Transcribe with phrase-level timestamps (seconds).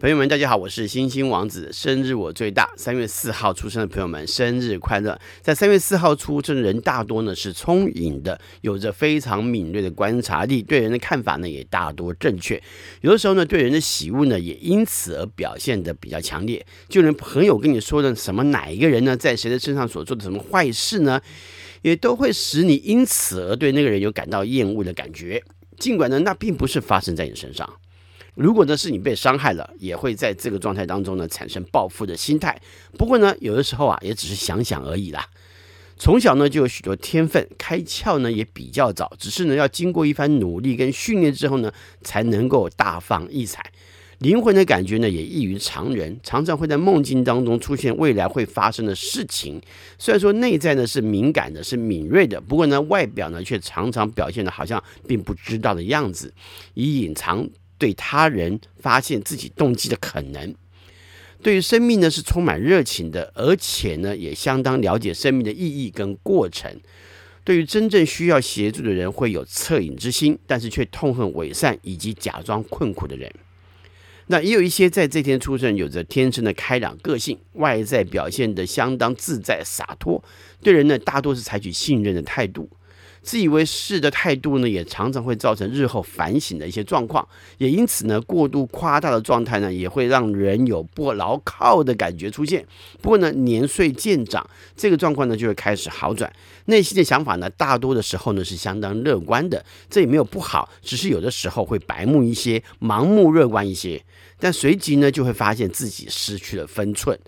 [0.00, 2.72] 朋友们，大家好，我是星星王子，生日我最大。
[2.74, 5.20] 三月四号出生的朋友们，生日快乐！
[5.42, 12.58] 在三月四号出生的人大多呢是聪颖的，有着非常敏锐的观察力，对人的看法呢也大多正确。
[13.02, 16.64] 有的时候呢，对人的喜恶呢也因此而表现得比较强烈。
[16.88, 21.20] 就连朋友跟你说的什么哪一个人呢，在谁的身上所做的什么坏事呢，
[21.82, 25.44] 也都会使你因此而对那个人有感到厌恶的感觉。
[25.78, 27.70] 尽管呢，那并不是发生在你身上。
[28.34, 32.60] 如果呢是你被伤害了，也会在这个状态当中呢产生报复的心态。
[32.96, 35.26] 不过呢，有的时候啊，也只是想想而已啦。
[35.96, 41.70] 从小呢就有许多天分，开窍呢也比较早，只是呢要经过一番努力跟训练之后呢，
[42.02, 43.62] 才能够大放异彩。
[44.20, 49.60] 灵魂的感觉呢也异于常人，常常会在梦境当中出现未来会发生的事情。
[49.98, 56.32] 虽然说内在呢是敏感的，是敏锐的，不过呢外表呢却常常表现得好像并不知道的样子，
[56.74, 57.48] 以隐藏。
[57.80, 60.54] 对他人发现自己动机的可能，
[61.42, 66.78] 对于生命呢是充满热情的，而且呢也相当了解生命的意义跟过程。
[67.42, 73.32] 对于真正需要协助的人，会有恻隐之心，但是却痛恨伪善以及假装困苦的人。
[74.26, 80.22] 那也有一些在这天出生，有着天生的开朗个性，外在表现得相当自在洒脱，
[80.62, 82.68] 对人呢大多是采取信任的态度。
[83.22, 87.26] 自以为是的态度呢，也常常会造成日后反省的一些状况，
[87.58, 92.64] 也因此呢，过度夸大的状态呢，也会让人有不牢靠的感觉出现。
[93.02, 96.32] 不过呢，年岁渐长，这个状况呢就会开始好转，
[96.64, 104.02] 内心的想法呢，大多的时候呢是相当乐观的，这也没有不好，只是有的时候会白目一些，盲目乐观一些，
[104.38, 107.18] 但随即呢就会发现自己失去了分寸。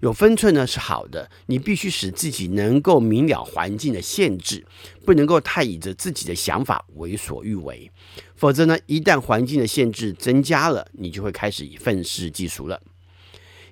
[0.00, 4.64] 有分寸呢是好的，你必须使自己能够明了环境的限制，
[5.04, 7.90] 不能够太以着自己的想法为所欲为，
[8.36, 12.80] 否则呢，一旦环境的限制增加了，你就会开始以愤世嫉俗了。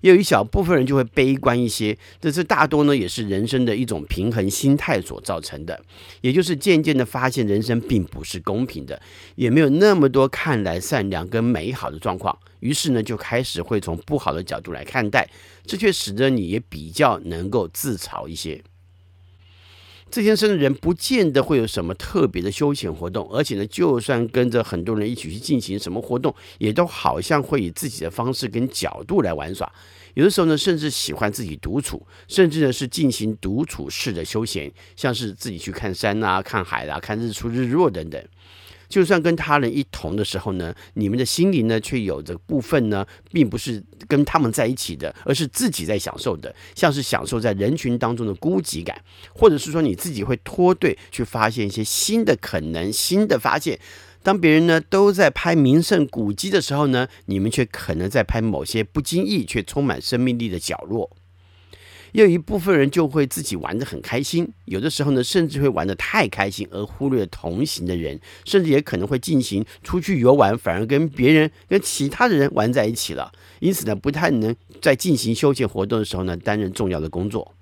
[0.01, 5.81] 也有一小部分人就会悲观一些，这是大多呢也是人生的一种平衡心态所造成的，
[6.21, 9.01] 也就是渐渐的发现人生并不是公平的，
[9.35, 15.29] 也没有那么多看来善良跟美好的状况，于是呢就开始会从不好的角度来看待，
[15.65, 18.63] 这却使得你也比较能够自嘲一些。
[20.09, 29.71] 这天生的人不见得会有什么特别的休闲活动，而且呢，就算跟着很多人一起去进行什么活动，也都好像会以自己的方式跟角度来玩耍。
[30.15, 38.25] 有的时候呢，甚至喜欢自己独处，甚至呢是进行独处式的休闲，像是自己去看山啊、看海啊、看日出日落等等。
[38.89, 49.01] 就算跟他人一同的时候呢，你们的心灵呢，却有着部分呢，并不是跟他们在一起的，而是自己在享受的，像是享受在人群当中的孤寂感，
[49.35, 53.79] 或者是说你自己会脱队去发现一些新的可能、新的发现。
[54.23, 61.17] 当别人呢都在拍名胜古迹的时候呢，你们却可能在拍某些不经意却充满生命力的角落。
[62.13, 73.31] 也有一部分人就会自己玩得很开心，有的时候呢，甚至会玩得太开心，而忽略同行的人，甚至也可能会进行出去游玩，反而跟别人、跟其他的人玩在一起了。
[73.61, 77.55] 因此呢，不太能在进行休闲活动的时候呢，担任重要的工作。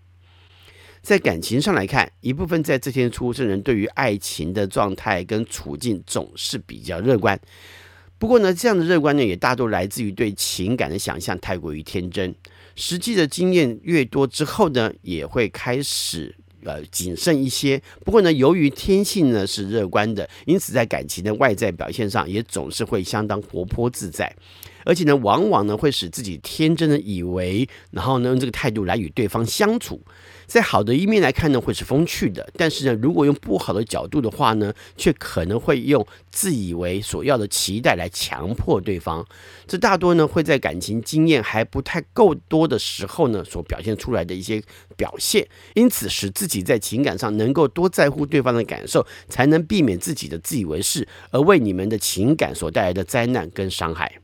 [1.03, 7.38] 在感情上来看，一部分在这天出生人对于爱情的状态跟处境总是比较乐观。
[8.25, 12.35] 不过呢，这样的乐观呢，也大多来自于对情感的想象太过于天真。
[12.75, 17.83] 实际的经验越多之后呢，也会开始呃谨慎一些。
[18.03, 24.34] 不过呢，由于天性呢是乐观的，因此在感情的外在表现上也总是会相当活泼自在，
[24.87, 30.01] 而且呢，往往呢会使自己天真的以为，然后呢用这个态度来与对方相处。
[30.47, 39.27] 在好的一面来看呢，会是风趣的；但是呢，如果用不好的角度的话呢，却可能会用自以为所要的期待来强迫对方。
[39.66, 44.62] 这大多呢会在感情经验还不太够多的时候呢，所表现出来的一些
[44.97, 45.47] 表现。
[45.75, 54.24] 因此，使自己在情感上能够多在乎对方的感受，才能避免自己的自以为是，而为你们的情感所带来的灾难跟伤害。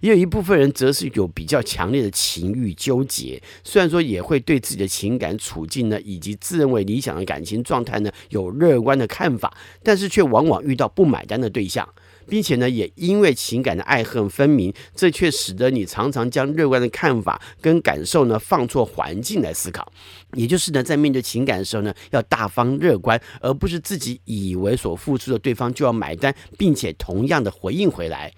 [0.00, 11.86] 也有一部分人则是有比较强烈的情欲纠结，虽然说也会对自己的情感处境呢，以及自认为理想的感情状态呢，有乐观的看法，但是却往往遇到不买单的对象，
[12.26, 19.92] 并且呢，也因为情感的爱恨分明，这却使得你常常将乐观的看法跟感受呢，放错环境来思考，
[20.34, 28.32] 也就是呢，在面对情感的时候呢，要大方乐观，而不是自己以为所付出的对方就要买单，并且同样的回应回来。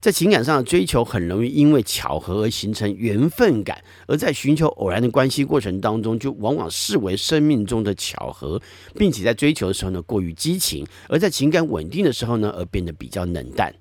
[0.00, 8.60] 在情感上的追求很容易因为巧合而形成缘分感，而在寻求偶然的关系过程当中，就往往视为生命中的巧合，
[8.94, 13.74] 并且在追求的时候呢，过于激情，而在情感稳定的时候呢，而变得比较冷淡。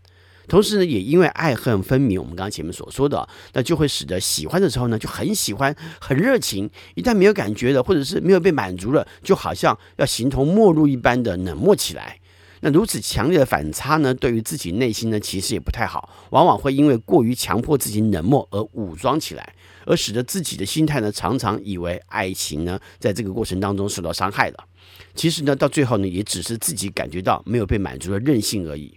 [0.49, 12.18] 同时呢，也因为爱恨分明，我们刚刚前面所说的，那就会使得喜欢的时候呢，就很喜欢，很热情；一旦没有感觉了，或者是没有被满足了，就好像要形同陌路一般的冷漠起来。
[12.61, 24.65] 那如此强烈的反差呢，对于自己内心呢，其实也不太好，往往会因为过于强迫自己冷漠而武装起来，而使得自己的心态呢，常常以为爱情呢，在这个过程当中受到伤害了。
[25.15, 28.93] 其实呢，到最后呢，也只是自己感觉到没有被满足的任性而已。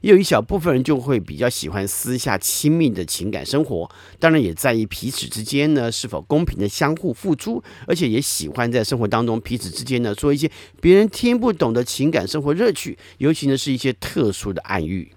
[0.00, 10.50] 也有一小部分人就会比较喜欢私下亲密的情感生活，当然也在意彼此之间呢是否公平的相互付出，而且也喜欢在生活当中彼此之间呢做一些
[10.80, 15.12] 别人听不懂的情感生活乐趣，尤其呢是一些特殊的暗喻。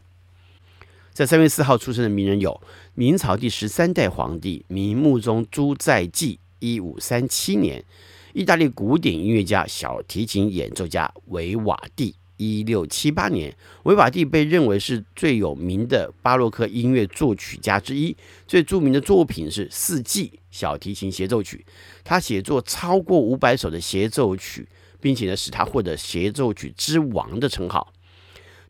[1.13, 2.59] 在三月四号出生的名人有
[2.95, 7.85] 明朝第十三代皇帝明穆宗朱载际（一五三七年），
[8.33, 12.15] 意大利古典音乐家、小提琴演奏家维瓦蒂。
[12.37, 18.15] 一六七八年，维瓦蒂被认为是最有名的巴洛克音乐作曲家之一。
[18.47, 21.63] 最著名的作品是《四季》小提琴协奏曲。
[22.03, 24.67] 他写作超过五百首的协奏曲，
[24.99, 27.92] 并且呢，使他获得协奏曲之王的称号。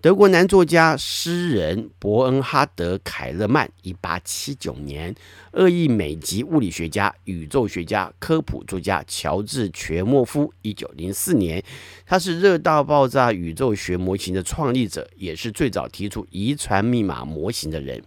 [0.04, 5.14] 德国男作家、诗人伯恩哈德·凯勒曼，一八七九年；
[5.54, 11.64] 俄裔美籍物理学家、宇宙学家、科普作家乔治·全莫夫，一九零四年。
[12.06, 18.04] 他是热到爆炸宇宙学模型的创立者，也是最早提出遗传密码模型的人。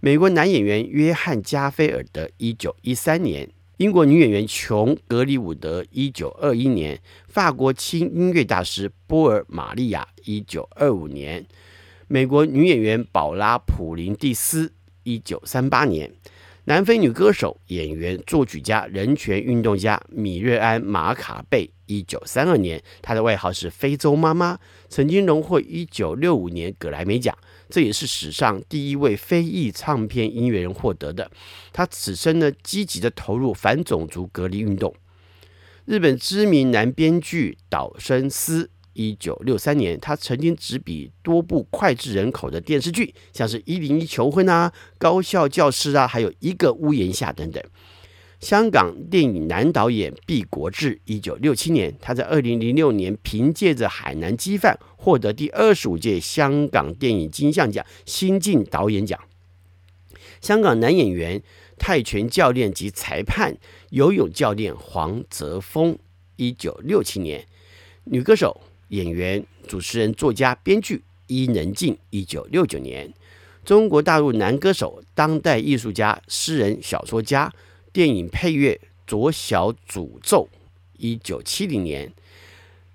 [0.00, 3.48] 美国男演员约翰·加菲尔德，一九一三年。
[3.78, 6.96] 英国女演员琼·格里伍德，一九二一年；
[7.28, 11.44] 法国轻音乐大师波尔·玛利亚，一九二五年；
[12.08, 14.72] 美国女演员宝拉·普林蒂斯，
[15.04, 16.10] 一九三八年；
[16.64, 22.82] 南非女歌手、演员、作曲家、人权运动家米瑞安·马卡贝，一九三二年。
[23.00, 24.58] 她的外号是“非洲妈妈”，
[24.90, 27.32] 曾经荣获一九六五年葛莱美奖。
[27.68, 31.30] 这也是史上第一位非裔唱片音乐人获得的。
[31.72, 34.94] 他此生呢，积极的投入反种族隔离运动。
[35.84, 47.62] 日本知名男编剧岛生司，一九六三年，他曾经执笔多部脍炙人口的电视剧，像是《一零一求婚》啊，《高校教师》啊，还有一个屋檐下等等。
[48.40, 59.18] 香港电影男导演毕国志，一九六七年，他在二零零六年凭借着《海南鸡饭》获得第二十五届香港电影金像奖新晋导演奖。
[60.40, 61.42] 香港男演员、
[61.78, 63.56] 泰拳教练及裁判、
[63.90, 65.98] 游泳教练黄泽锋，
[66.36, 67.40] 一九六七年；
[68.04, 68.60] 女歌手、
[68.90, 73.08] 演员、主持人、作家、编剧伊能静，一九六九年；
[73.64, 77.52] 中国大陆男歌手、当代艺术家、诗人、小说家。
[77.98, 80.48] 电影配乐左小诅咒，
[80.98, 82.08] 一九七零年；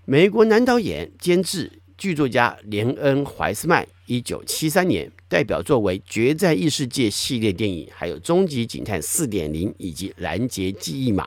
[0.05, 5.11] 美国男导演、监制、剧作家连恩·怀斯曼，一九七三年。
[5.27, 11.25] 代表作为《决战异世界》系列电影，还有《终极警探四点零》以及《拦截记忆码》。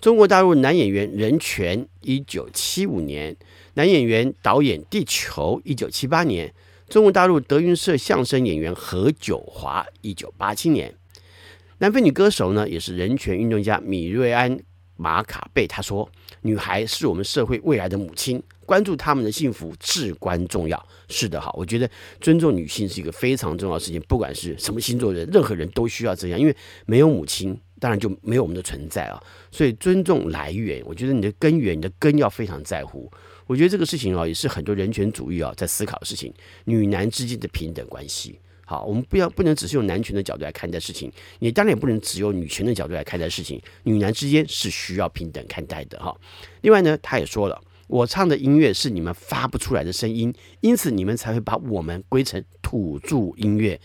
[0.00, 3.34] 中国大陆男演员任泉，一九七五年；
[3.74, 6.48] 男演员、导演地球，一九七八年；
[6.88, 10.94] 中国大陆德云社相声演员何九华，一九八七年。
[11.78, 14.56] 南非女歌手呢，也是人权运动家米瑞安·
[14.96, 15.66] 马卡贝。
[15.66, 16.08] 她说
[16.42, 21.90] ：“女孩是我们社会未来的母亲，关注她们的幸福至关重要。”是的，哈，我觉得
[22.20, 24.00] 尊重女性是一个非常重要的事情。
[24.08, 26.56] 不管是什么星座的人，任何人都需要这样，因为
[26.86, 29.20] 没有母亲，当然就没有我们的存在啊。
[29.50, 33.10] 所以尊重来源，我觉得你的根源、你的根要非常在乎。
[33.46, 36.32] 我觉得这个事情啊，也是很多人权主义啊在思考的事情，
[36.64, 38.38] 女男之间的平等关系。
[38.66, 43.60] 好，我们不要不能只是用男权的角度来看待事情，你当然也不能只用女权的角度来看待事情。
[43.82, 46.16] 女男之间是需要平等看待的哈。
[46.62, 53.78] 另外呢，他也说了，我唱的音乐是你们发不出来的声音，因此你们才会把我们归成土著音乐。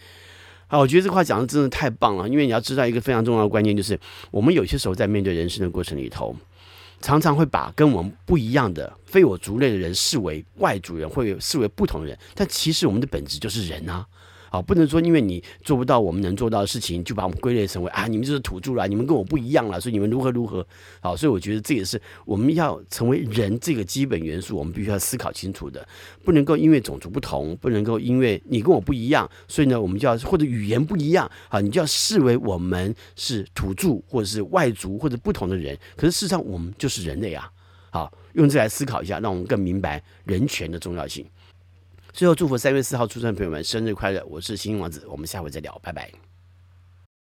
[0.67, 3.99] 好，我觉得这话讲的真的太棒了，因为你要知道一个非常重要的观念，就是
[4.31, 6.33] 我们有些时候在面对人生的过程里头，
[7.01, 14.05] 常常会把跟我们不一样的非我族类的人视为外族人，会视为不同人，但其实我们的本质就是人啊。
[14.51, 20.65] 好，不能说因为你做不到我们能做到的事情，就把我们归类成为啊，你们就是土著啦，你们跟我不一样了，所以你们如何如何。
[21.01, 25.87] 好，所以我觉得这也是我们要成为人这个基本元素，我们必须要思考清楚的。
[26.23, 35.77] 不能够因为种族不同，不能够因为你跟我不一样，所以呢，我们就要或者语言不一样啊，你就要视为我们是土著或者是外族或者不同的人。
[35.95, 37.49] 可是事实上，我们就是人类啊。
[37.91, 41.25] 好，用这来思考一下，让我们更明白人权的重要性。
[42.11, 44.23] 最后，祝福三月四号出生的朋友们生日快乐！
[44.25, 46.28] 我是星星王子，我们下回再聊，拜拜。